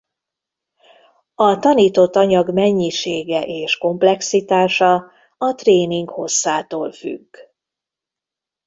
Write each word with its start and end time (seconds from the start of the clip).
A 1.35 1.57
tanított 1.59 2.15
anyag 2.15 2.53
mennyisége 2.53 3.41
és 3.45 3.77
komplexitása 3.77 5.11
a 5.37 5.53
tréning 5.55 6.09
hosszától 6.09 6.91
függ. 6.91 7.33